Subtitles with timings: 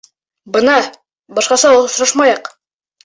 [0.55, 0.77] Бына:
[1.41, 2.51] «Башҡаса осрашмайыҡ!»